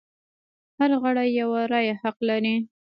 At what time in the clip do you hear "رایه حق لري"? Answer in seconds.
1.71-2.55